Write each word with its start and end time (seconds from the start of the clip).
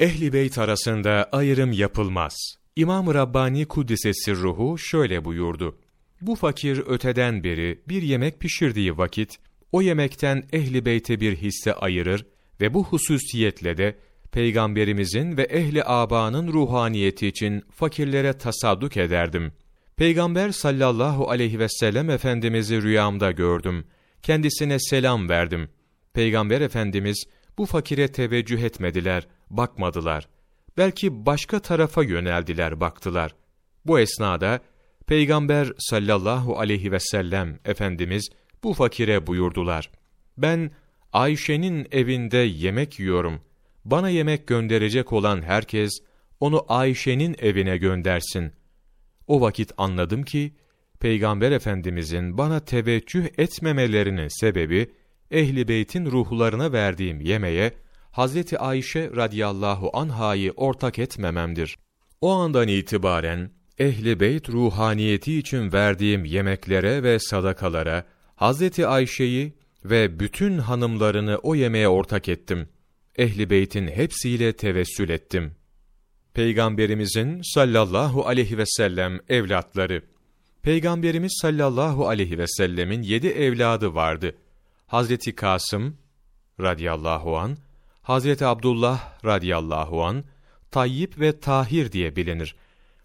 Ehli 0.00 0.32
beyt 0.32 0.58
arasında 0.58 1.28
ayrım 1.32 1.72
yapılmaz. 1.72 2.36
İmam-ı 2.76 3.14
Rabbani 3.14 3.66
Kuddisesi 3.66 4.34
ruhu 4.34 4.78
şöyle 4.78 5.24
buyurdu. 5.24 5.78
Bu 6.20 6.34
fakir 6.34 6.82
öteden 6.86 7.44
beri 7.44 7.80
bir 7.88 8.02
yemek 8.02 8.40
pişirdiği 8.40 8.98
vakit, 8.98 9.38
o 9.72 9.82
yemekten 9.82 10.44
ehli 10.52 10.84
beyte 10.84 11.20
bir 11.20 11.36
hisse 11.36 11.74
ayırır 11.74 12.26
ve 12.60 12.74
bu 12.74 12.84
hususiyetle 12.84 13.76
de 13.76 13.96
Peygamberimizin 14.32 15.36
ve 15.36 15.42
ehli 15.42 15.84
abanın 15.84 16.52
ruhaniyeti 16.52 17.26
için 17.26 17.62
fakirlere 17.70 18.32
tasadduk 18.32 18.96
ederdim. 18.96 19.52
Peygamber 19.96 20.50
sallallahu 20.50 21.30
aleyhi 21.30 21.58
ve 21.58 21.68
sellem 21.68 22.10
Efendimiz'i 22.10 22.82
rüyamda 22.82 23.30
gördüm. 23.30 23.84
Kendisine 24.22 24.78
selam 24.78 25.28
verdim. 25.28 25.68
Peygamber 26.14 26.60
Efendimiz 26.60 27.24
bu 27.58 27.66
fakire 27.66 28.08
teveccüh 28.08 28.62
etmediler, 28.62 29.26
bakmadılar. 29.50 30.28
Belki 30.76 31.26
başka 31.26 31.60
tarafa 31.60 32.02
yöneldiler, 32.02 32.80
baktılar. 32.80 33.34
Bu 33.86 34.00
esnada 34.00 34.60
Peygamber 35.06 35.72
sallallahu 35.78 36.58
aleyhi 36.58 36.92
ve 36.92 37.00
sellem 37.00 37.58
Efendimiz 37.64 38.28
bu 38.62 38.74
fakire 38.74 39.26
buyurdular. 39.26 39.90
Ben 40.38 40.70
Ayşe'nin 41.12 41.86
evinde 41.90 42.38
yemek 42.38 43.00
yiyorum. 43.00 43.40
Bana 43.84 44.08
yemek 44.08 44.46
gönderecek 44.46 45.12
olan 45.12 45.42
herkes 45.42 45.90
onu 46.40 46.64
Ayşe'nin 46.68 47.36
evine 47.38 47.76
göndersin. 47.76 48.52
O 49.26 49.40
vakit 49.40 49.72
anladım 49.76 50.22
ki 50.22 50.54
Peygamber 51.00 51.52
Efendimizin 51.52 52.38
bana 52.38 52.60
teveccüh 52.60 53.26
etmemelerinin 53.38 54.40
sebebi 54.40 54.90
ehli 55.30 55.68
beytin 55.68 56.06
ruhlarına 56.06 56.72
verdiğim 56.72 57.20
yemeğe 57.20 57.72
Hazreti 58.10 58.58
Ayşe 58.58 59.10
radıyallahu 59.16 59.90
anhayı 59.92 60.52
ortak 60.56 60.98
etmememdir. 60.98 61.78
O 62.20 62.30
andan 62.30 62.68
itibaren 62.68 63.50
ehli 63.78 64.20
beyt 64.20 64.48
ruhaniyeti 64.48 65.38
için 65.38 65.72
verdiğim 65.72 66.24
yemeklere 66.24 67.02
ve 67.02 67.18
sadakalara 67.18 68.06
Hazreti 68.36 68.86
Ayşe'yi 68.86 69.54
ve 69.84 70.20
bütün 70.20 70.58
hanımlarını 70.58 71.38
o 71.42 71.54
yemeğe 71.54 71.88
ortak 71.88 72.28
ettim. 72.28 72.68
Ehli 73.16 73.50
beytin 73.50 73.88
hepsiyle 73.88 74.52
tevessül 74.52 75.08
ettim. 75.08 75.54
Peygamberimizin 76.34 77.40
sallallahu 77.54 78.26
aleyhi 78.26 78.58
ve 78.58 78.66
sellem 78.66 79.20
evlatları 79.28 80.02
Peygamberimiz 80.62 81.38
sallallahu 81.42 82.08
aleyhi 82.08 82.38
ve 82.38 82.46
sellemin 82.46 83.02
yedi 83.02 83.26
evladı 83.26 83.94
vardı. 83.94 84.36
Hazreti 84.86 85.34
Kasım 85.34 85.96
radıyallahu 86.60 87.38
an, 87.38 87.56
Hazreti 88.10 88.46
Abdullah 88.46 89.24
radıyallahu 89.24 90.04
an, 90.04 90.24
Tayyip 90.70 91.20
ve 91.20 91.40
Tahir 91.40 91.92
diye 91.92 92.16
bilinir. 92.16 92.56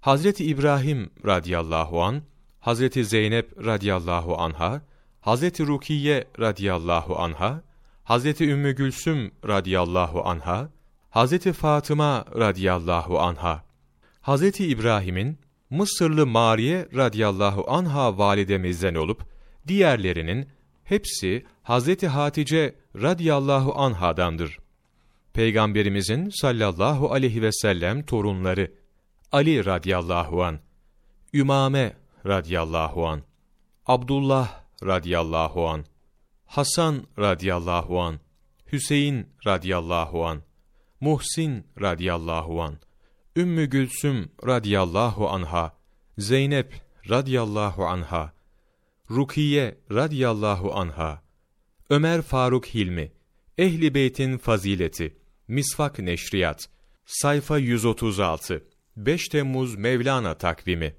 Hazreti 0.00 0.44
İbrahim 0.44 1.10
radıyallahu 1.26 2.02
an, 2.02 2.22
Hazreti 2.60 3.04
Zeynep 3.04 3.64
radıyallahu 3.64 4.36
anha, 4.38 4.82
Hazreti 5.20 5.66
Rukiye 5.66 6.24
radıyallahu 6.40 7.18
anha, 7.18 7.62
Hazreti 8.04 8.50
Ümmü 8.50 8.72
Gülsüm 8.72 9.32
radıyallahu 9.48 10.22
anha, 10.28 10.68
Hazreti 11.10 11.52
Fatıma 11.52 12.24
radıyallahu 12.36 13.20
anha, 13.20 13.64
Hazreti 14.20 14.66
İbrahim'in 14.66 15.38
Mısırlı 15.70 16.26
Mariye 16.26 16.88
radıyallahu 16.94 17.70
anha 17.70 18.18
validemizden 18.18 18.94
olup 18.94 19.22
diğerlerinin 19.68 20.48
hepsi 20.84 21.44
Hazreti 21.62 22.08
Hatice 22.08 22.74
radıyallahu 22.94 23.74
anhadandır. 23.74 24.61
Peygamberimizin 25.34 26.30
sallallahu 26.40 27.12
aleyhi 27.12 27.42
ve 27.42 27.52
sellem 27.52 28.02
torunları 28.02 28.72
Ali 29.32 29.64
radıyallahu 29.64 30.44
an, 30.44 30.60
Ümame 31.34 31.96
radıyallahu 32.26 33.08
an, 33.08 33.22
Abdullah 33.86 34.62
radıyallahu 34.84 35.68
an, 35.68 35.84
Hasan 36.46 37.06
radıyallahu 37.18 38.00
an, 38.00 38.20
Hüseyin 38.72 39.26
radıyallahu 39.46 40.26
an, 40.26 40.42
Muhsin 41.00 41.66
radıyallahu 41.80 42.62
an, 42.62 42.78
Ümmü 43.36 43.66
Gülsüm 43.66 44.32
radıyallahu 44.46 45.28
anha, 45.28 45.76
Zeynep 46.18 46.74
radıyallahu 47.10 47.86
anha, 47.86 48.32
Rukiye 49.10 49.78
radıyallahu 49.92 50.74
anha, 50.74 51.22
Ömer 51.90 52.22
Faruk 52.22 52.66
Hilmi, 52.66 53.12
Ehli 53.58 53.94
Beyt'in 53.94 54.38
fazileti, 54.38 55.21
Misvak 55.52 55.98
Neşriyat, 55.98 56.68
sayfa 57.06 57.58
136, 57.58 58.64
5 58.96 59.28
Temmuz 59.28 59.74
Mevlana 59.76 60.38
takvimi 60.38 60.96